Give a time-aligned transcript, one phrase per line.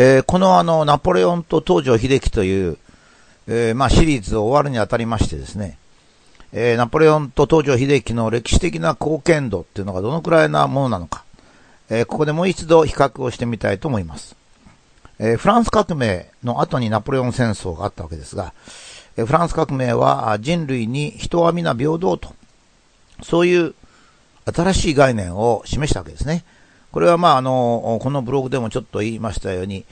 [0.00, 2.78] えー、このあの、ナポレオンと東条英機という、
[3.48, 5.76] えー、まあシリーズを終わるにあたりましてですね、
[6.52, 11.24] えー、ナポレオンと東条英機の歴史的な貢献度っていうのがどのくらいなものなのか、
[11.90, 14.36] えー、ここでもう一度比較をしてみたいと思います。
[15.18, 18.54] えー、フランス革命の後にナポレオン戦争があったわけですが、
[19.16, 22.36] えー、フランス革命は人類に人は皆平等と、
[23.24, 23.74] そういう
[24.44, 26.44] 新しい概念を示したわけですね。
[26.92, 29.84] これはまああの、このブログでもちょっと言いましたように、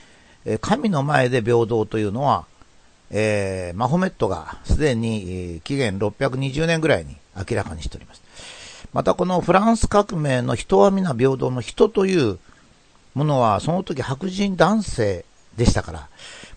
[0.61, 2.45] 神の前で平等というのは、
[3.09, 8.21] えー、マホメットがすでに紀元620年ぐらいに明らかにしております。
[8.93, 12.39] またこのフランス革命の人は皆平等の人という
[13.13, 15.25] ものはその時白人男性
[15.57, 16.09] でしたから、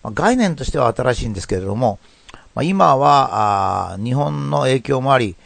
[0.02, 1.98] まあ、概念としては新しいんですけれども、
[2.54, 5.36] まあ、今はあ日本の影響もあり、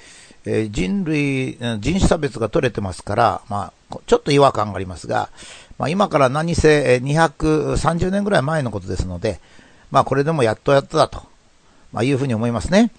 [0.45, 3.73] えー、人類、人種差別が取れてますから、まあ、
[4.07, 5.30] ちょっと違和感がありますが、
[5.79, 9.41] まあ、今から何せ230年ぐらい前のことですので、
[9.91, 11.23] まあこれでもやっとやっとだと、
[11.93, 12.91] まあ、いうふうに思いますね。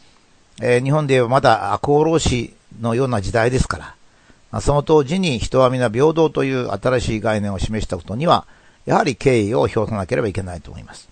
[0.61, 3.95] えー、日本で言えばまだ赤穂浪士のような時代ですから、
[4.51, 8.47] まあ、その当時に人は皆平等という新しい概念を示したことには、
[8.85, 11.09] やはり敬意を表さなければいけないと思います。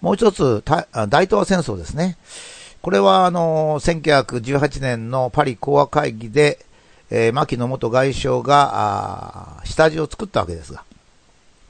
[0.00, 2.16] もう一つ、大東亜戦争ですね。
[2.80, 6.64] これは、あの、1918年のパリ講和会議で、
[7.14, 10.82] えー、牧野元外相が、下地を作ったわけですが、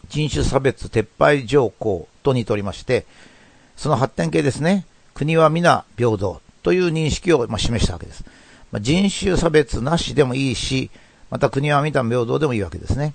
[0.09, 3.07] 人種差別撤廃条項と似ておりまして、
[3.77, 8.25] その発展系ですね、国は皆平等という認識を、まあ、示したわけです。
[8.71, 10.93] まあ、人種差別なしでもいいし、
[11.29, 13.13] また国は皆平等でもいいわけですね。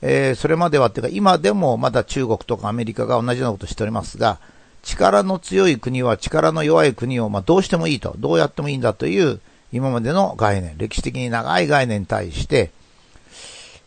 [0.00, 4.38] えー、それまではっていうか、今でもまだ中国とかアメリカが同じようなことをしておりますが、
[4.82, 12.70] 力の強い国は力の弱い国を、まあ、どうしてもいいと、どうやってもいいんだという今までの概念、歴史的に長い概念に対して、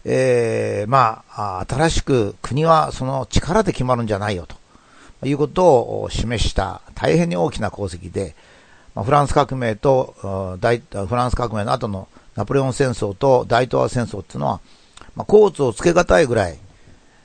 [0.05, 4.47] えー、まあ、新しく国はその力で決まるんじゃないよ
[5.19, 8.35] ということを示した大変に大きな功績で、
[8.95, 14.59] まあ、フランス革命と大、フランス革命の後のナポレオン戦争と大東亜戦争っていうのは、
[15.15, 16.57] まあ、コーツをつけがたいぐらい、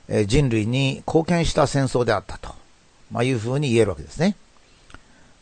[0.07, 2.53] えー、人類に貢献した戦争であったと、
[3.11, 4.35] まあ、いうふうに言えるわけですね。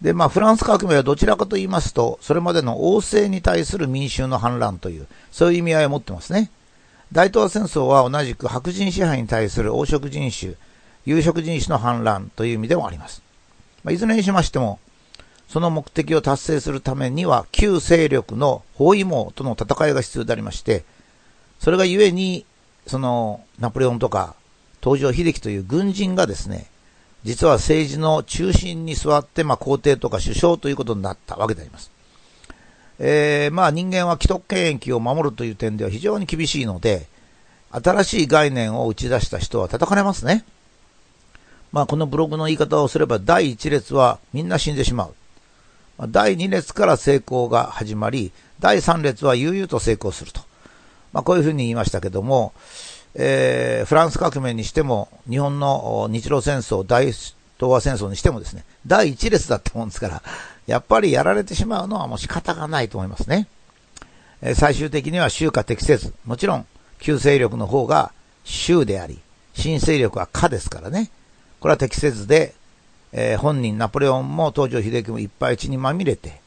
[0.02, 6.52] で、まあ、フランス革命はどちらかと言いますと、それまでの王政に対する民衆の反乱という、そういう意味合いを持ってますね。
[7.12, 10.54] 大東亜戦争は同じく白人支配に対する黄色人種、
[11.06, 13.22] 有色人種の反乱という意味でもあります。
[13.84, 14.80] まあ、いずれにしましても、
[15.48, 20.84] その目的を達成するためには、旧勢力の包囲網との戦いが必要でありまして、
[21.60, 22.46] それがゆえに、
[22.88, 24.36] その、ナポレオンとか、
[24.84, 26.68] 東条英機という軍人がですね、
[27.26, 31.92] 実は政治の中心に座って、まあ、皇帝とか首相ということになったわけであります。
[33.00, 37.08] えー、まあ人間は既得権益を守るという点では非常に厳しいので、
[37.72, 40.46] 新しい概念を打ち出した人は叩かれますね。
[41.72, 45.16] まあこのブログの言い方をすれば第1列はみんな死んでしまう。
[46.08, 50.42] 第2列から成功が始まり、第3列は悠々と成功すると。
[51.12, 52.54] まあこういうふうに言いましたけども、
[53.16, 60.22] えー、フランス革命にしても、日本の日露戦争、大東亜戦争にしてもですね、第1列だったもんですから、
[60.68, 63.48] やっぱりやられてしまうのはもう仕方がないと思いますね。
[64.42, 66.14] えー、最終的には州か適切。
[66.26, 66.66] もちろん、
[67.00, 68.12] 旧勢力の方が
[68.44, 69.20] 州であり、
[69.54, 71.10] 新勢力はかですからね。
[71.62, 72.54] これは適切で、
[73.14, 76.42] えー、本人ナポレオンも東条英機もいっぱい血にまみれて、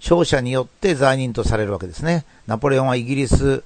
[0.00, 2.24] 勝者によって罪人とされるわけですね。
[2.48, 3.62] ナポレオンはイギリス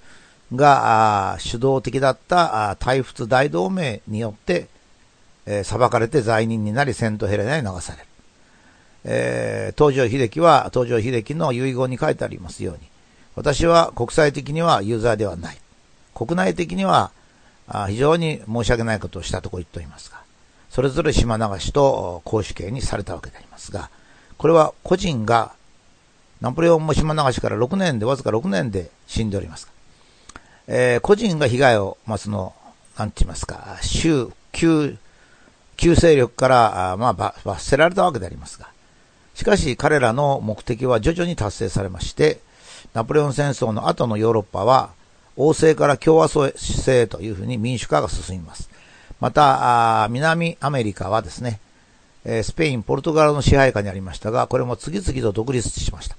[0.57, 4.69] が主導的だった大仏大同盟によって、
[5.47, 8.07] えー、裁かれて罪人になり、セントヘレナに流される。
[9.05, 12.81] えー、東条英機は、東条英機の遺言に書いてありますように、
[13.37, 15.59] 私は国際的にはユーザーではない。
[16.15, 17.11] 国内的には、
[17.67, 20.23] あ非常に申し訳ないことをしたとこ言っておりますが、
[20.71, 23.91] それぞれ島流しと公主刑にされたわけでありますが、
[24.39, 25.53] これは個人が、
[26.41, 29.74] ナポレオンも島流しから6年で、わずか6年で死んでおります。
[30.67, 32.55] えー、個人が被害を、まあ、その、
[32.99, 34.97] なんて言いますか、州、旧、
[35.77, 38.69] 旧勢力から、まあ、罰せられたわけでありますが、
[39.35, 42.39] しかし彼らの目的は徐々に達成されまして、
[42.95, 44.91] ナポレオン戦争の後のヨーロッパは、
[45.37, 48.71] 王政から共和制というふうに民主化が進みます。
[49.21, 51.61] また、南アメリカはですね、
[52.25, 56.17] スペイン、ポルトガルの支配下にありましたが、これも次々と独立しました。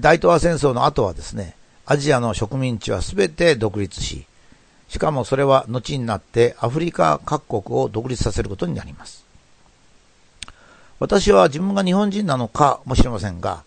[0.00, 4.26] 大東亜戦争の後はですね、アジアの植民地は全て独立し、
[4.88, 9.24] しかもそれは後になってアフリカ各国を独立させることになります。
[11.00, 13.64] 私は自分が日本人なのかもしれませんが、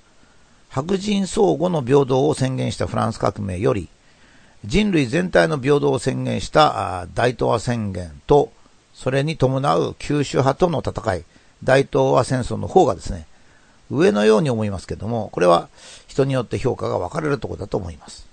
[0.69, 3.89] 白人相互の平等を宣言したフランス革命より、
[4.63, 8.51] 人類全体の平等を宣言した大東亜宣言と
[8.93, 11.23] それに伴う九州派との戦い、
[11.63, 13.27] 大東亜戦争の方がですね、
[13.89, 15.69] 上のように思いますけども、これは
[16.07, 18.27] 人によって評価が分かれるところだと思います。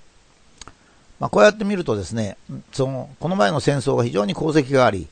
[1.20, 2.36] まあ、こうやって見るとですね、
[2.72, 5.06] その、この前の戦争が非常に功績があり、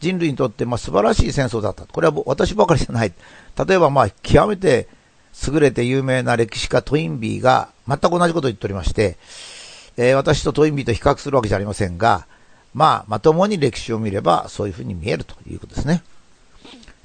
[0.00, 1.84] 人類にとってまあ素晴らしい戦争だった。
[1.84, 3.12] これは私ばかりじゃない。
[3.66, 4.86] 例えばまあ極めて
[5.46, 9.16] 優れて有名な歴史家トインビーが全く同じことを言っておりまして、
[9.96, 12.26] えー、私とトインビーと比較するわけじゃありませんが、
[12.74, 16.02] まあ、まともに歴史を見ればそういうふうに見えるということですね。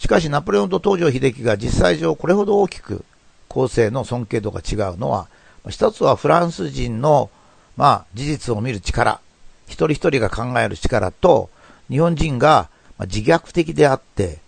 [0.04, 3.06] しかし、ナポレオンと東条英機が実際上これほど大きく
[3.48, 5.30] 後世の尊敬度が違うのは、
[5.70, 7.30] 一つはフランス人の、
[7.78, 9.22] まあ、事実を見る力、
[9.66, 11.50] 一人一人が考える力と、
[11.90, 12.68] 日本人が
[13.00, 14.40] 自虐的であって、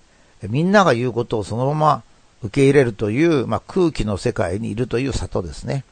[0.42, 2.04] みんなが言うことをそのまま
[2.44, 5.86] 受け入れるという、まあ、空気の世界にいるという里ですね。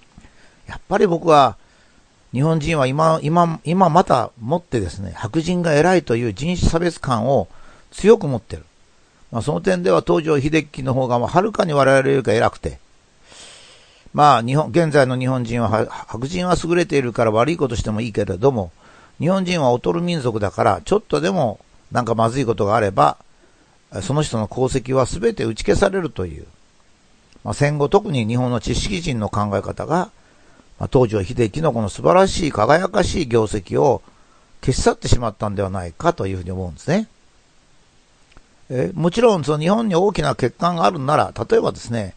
[0.67, 1.55] やっぱり僕は、
[2.33, 7.47] 日本人は今、今、今また持ってですね、白人が偉いという人種差別感を
[7.91, 8.65] 強く持ってる。
[9.33, 12.77] まあ、その点では東条英機の方がはるかに我々よりか偉くて、
[14.13, 18.71] まあ、日本、現在の日本人は、白人は優れているから悪いことしてもいいけれども、
[19.17, 21.59] 日本人は劣る民族だから、ちょっとでも
[21.91, 23.17] なんかまずいことがあれば、
[24.03, 26.45] その人の功績は全て打ち消されるという、
[27.43, 30.11] まあ、戦後特に日本の知識人の考え方が、
[30.77, 34.03] まあ、当時は秀樹のこの素晴らしい輝かしい業績を
[34.61, 37.07] 消し去ってしまったんではないかというふうに思うんですね。
[38.69, 42.15] えもちろんその日本に大きな欠陥があるなら、例えばですね、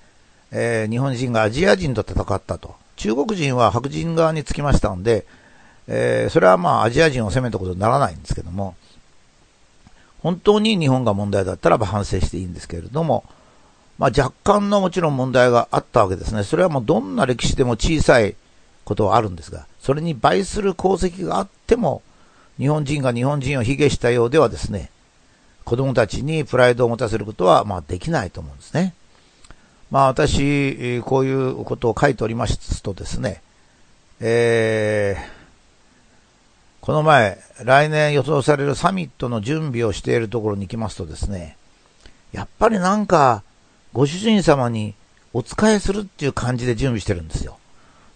[0.51, 2.75] えー、日本人がアジア人と戦ったと。
[2.97, 5.27] 中国人は白人側につきましたので、
[5.87, 8.75] えー、それはまあアジア人を攻めたことにならないんですけども、
[10.23, 13.25] 本当に日本が問題だったらば反省していいんですけれども、
[13.99, 16.43] まあ若干のもちろん問題があったわけですね。
[16.43, 18.35] それはもうどんな歴史でも小さい
[18.85, 22.03] ことはあるんですが、それに倍する功績があっても、
[22.59, 24.91] 日本人が日本人を卑下したようではですね、
[25.67, 28.95] 子供たちにプライドを持たせることは、まあ、できないと思うんですね。
[29.91, 33.43] まあ、私、こういうことを書いておりますとですね、
[34.21, 35.25] えー、
[36.81, 41.57] この前、来年予想されるサミットの準備をしているところに行きますとですね、
[42.31, 43.43] やっぱりなんか、
[43.93, 44.95] ご主人様に
[45.33, 47.59] お仕えするっていう感じで準備してるんですよ。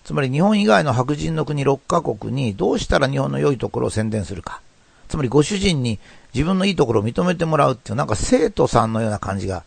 [0.05, 4.61] つまり日本以外の白人の国6カ国にどうしたら日本の良いところを宣伝するか。
[5.09, 5.99] つまりご主人に
[6.35, 9.65] 自分のいいところを認めてもらうっていう、なんか生徒さんのような感じが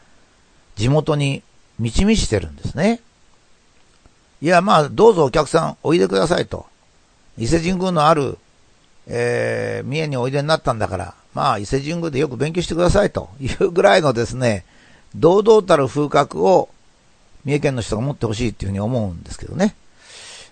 [0.76, 1.44] 地元に
[1.80, 3.02] 満ち満ちてるんですね。
[4.42, 6.66] いや、まあ、どうぞお客さんおいでくださいと。
[7.38, 8.38] 伊勢神宮のある、
[9.08, 14.66] えー、三重においでになったんだから、まあ、伊勢神宮でよく勉強してくださいというぐらいのですね、
[15.16, 16.70] 堂々たる風格を
[17.46, 19.76] 三重県の人が持ってほしいっていうふうに思うんですけどね。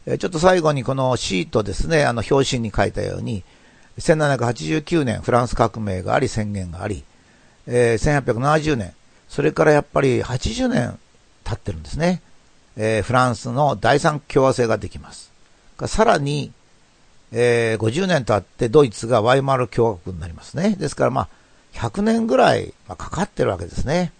[0.06, 3.44] えちょっと最後にこのシートですね、あの表紙に書いたように、
[4.00, 7.04] 1789年フランス革命があり宣言があり、
[7.68, 8.94] えー、1870年、
[9.28, 11.00] それからやっぱり80年
[11.44, 12.22] 経ってるんですね。
[12.78, 15.32] えー、フランスの第三共和制ができます。
[15.88, 16.52] さらに、
[17.32, 20.76] えー、50年経ってドイツがワイマル共和国になりますね。
[20.78, 21.28] ですからまあ、
[21.74, 24.12] 100年ぐらい、かかってるわけですね。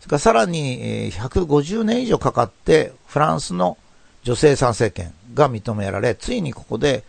[0.00, 3.78] それからさらに、えー、150年以上かかってフランスの
[4.22, 7.04] 女性参政権が認められ、ついにここで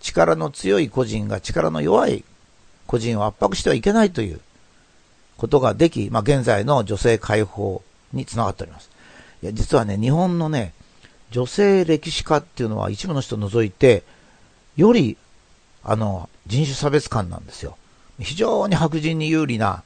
[0.00, 2.24] 力の強い個人が力の弱い
[2.86, 4.40] 個人を圧迫してはいけないという
[5.36, 8.90] ことができ、まあ、現在の女性解放につながっております。
[9.42, 10.72] いや、実はね、日本のね、
[11.30, 14.02] 女性歴史家っていうのは一部の人を除いて、
[14.76, 15.16] より、
[15.84, 17.76] あの、人種差別感なんですよ。
[18.20, 19.82] 非常に白人に有利な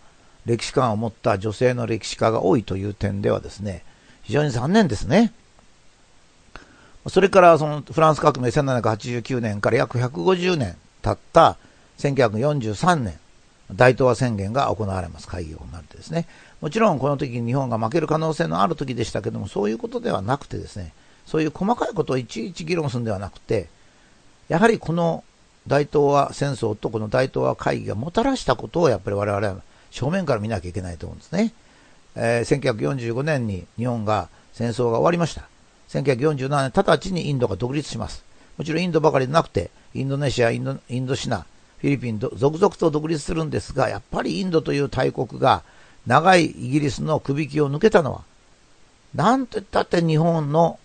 [0.46, 3.84] 歴史観を持った女性の歴史家が多いという点ではですね、
[4.22, 5.32] 非常に残念ですね。
[7.08, 11.56] それからそのフランス革命1789年から約150年経った
[11.98, 13.18] 1943年、
[13.72, 16.26] 大東亜宣言が行われます、会議が行われてですね。
[16.60, 20.92] もちろんこの時に日本が負ける可能性のある時でしたけども、そういうことではなくてですね、
[21.26, 23.68] そういう細かいことをいちいち議論するんではなくて、
[24.48, 25.24] やはりこの
[25.66, 29.56] 大東亜戦争とこの大東亜会議がもたらしたことをやっぱり我々は
[29.90, 31.52] 正面から見なきゃいけないと思うんですね。
[32.14, 35.51] えー、1945年に日本が戦争が終わりました。
[35.92, 38.24] 1947年、直ちにインドが独立します。
[38.56, 41.44] もちろんインドばかりでなくて、インドネシア、インドインドシナ、
[41.78, 45.62] フィリピンと、続々と独立するんですが、やっぱりインドという大国が
[46.06, 48.22] 長いイギリスの首輝を抜けたのは、
[49.14, 50.78] なんと言ったって日本の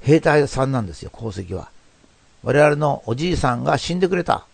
[0.00, 1.70] 兵隊さんなんですよ、功績は。
[2.42, 4.46] 我々のおじいさんが死んでくれた。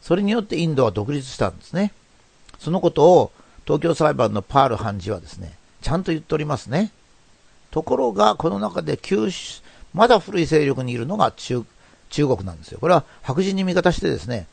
[0.00, 1.92] それによってインドは独立したんですね。
[2.58, 3.32] そのことを
[3.64, 6.92] 東京裁判のパール判事はですね、ちゃんと言っておりますね。
[7.74, 9.60] ところが、この中で九州、
[9.94, 11.64] まだ古い勢力にいるのが中
[12.08, 12.78] 中国なんですよ。
[12.78, 14.46] これは白人に味方してですね、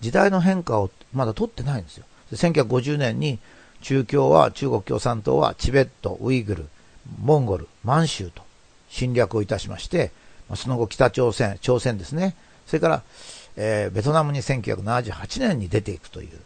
[0.00, 2.04] 時代の変化をまだ取ってないんですよ。
[2.32, 3.40] 1950年に
[3.80, 6.68] 中共は、中国共産党はチベット、ウイグル、
[7.20, 8.44] モンゴル、満州と
[8.88, 10.12] 侵略をいたしまして、
[10.54, 12.36] その後北朝鮮、朝鮮ですね。
[12.68, 13.02] それから、
[13.56, 16.38] えー、ベトナムに1978年に出ていくという。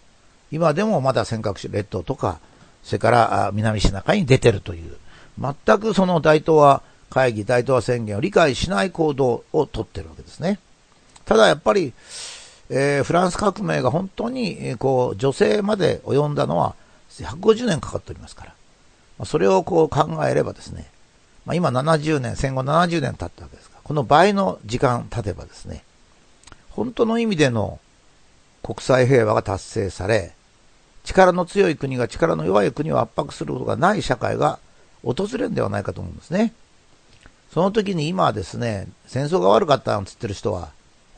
[0.50, 2.40] 今でもまだ尖閣列島とか、
[2.82, 4.96] それから南シナ海に出てるという。
[5.38, 10.58] 全くその大東亜会議、大東亜宣言を理解しない行動をとってるわけですね。
[11.24, 11.92] ただやっぱり、
[12.70, 16.74] えー、フランス革命が本当に、こう、女性まで及んだのは
[17.10, 18.54] 150年かかっておりますから。
[19.18, 20.90] まあ、それをこう考えればですね、
[21.44, 25.84] まあ、今70年、戦後70年経ったわけですが、この倍の時間経てばですね、
[26.70, 27.78] 本当の意味での
[28.62, 30.32] 国際平和が達成され、
[31.04, 34.58] 力の強い国が力の弱い国を圧迫することがない社会が
[35.04, 36.52] 訪れるんではないかと思うんですね。
[37.52, 40.70] その時に今はですね、戦争が悪かったなんつってる人は、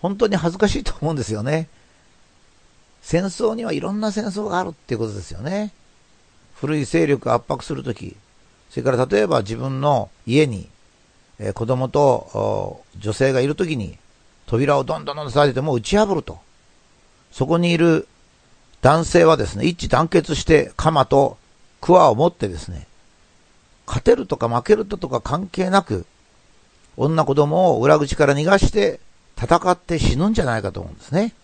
[0.02, 1.68] 本当に恥ずかしいと思うんですよね。
[3.00, 5.72] 戦争にはいろんな戦争があるっていうことですよね。
[6.56, 8.16] 古い勢力圧迫するとき、
[8.70, 10.68] それから例えば自分の家に、
[11.38, 13.96] えー、子供と女性がいるときに、
[14.46, 16.38] 扉をどんどんどんされても打ち破ると。
[17.32, 18.08] そこにいる
[18.82, 21.36] 男性はですね、一致団結して鎌と
[21.80, 22.86] 桑を持ってですね、
[23.86, 26.06] 勝てるとか負けるとか関係なく、
[26.96, 29.00] 女子供を裏口から逃がして
[29.40, 31.34] 戦って死ぬんじゃないかと思うんですね。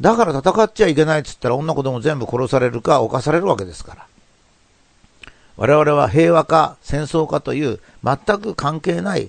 [0.00, 4.06] だから戦っちゃいけないっつったら女子供全部殺されるか犯されるわけですから。
[5.56, 9.28] 我々は平和か戦争かという全く関係ない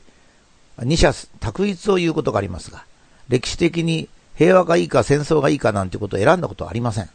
[0.79, 2.85] 二者択一を言うことがありますが、
[3.27, 7.09] 歴史的に平和がいいか戦争がいいかなんてことを選んだことはありません。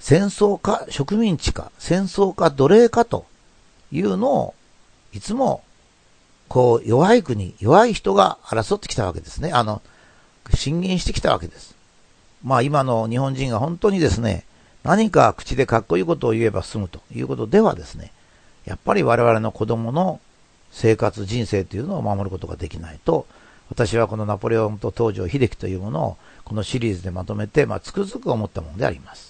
[0.00, 3.26] 戦争か植民地か戦争か奴隷かと
[3.92, 4.54] いうのを
[5.12, 5.62] いつも
[6.48, 9.52] こう弱い国、弱い人が争ってきたわけですね。
[9.52, 9.82] あの、
[10.52, 11.76] 進言してきたわけです。
[12.42, 14.44] まあ今の日本人が本当にですね、
[14.82, 18.12] 何か口でかっこいいことを言えば済むということではですね、
[18.64, 20.18] やっぱり我々の子供の
[20.72, 23.26] 生活、人生というのを守ることができないと、
[23.68, 29.29] 私はこのナポレオンと東条英機というものをこのシリーズでまとめて、まあ、つくづく思ったものであります。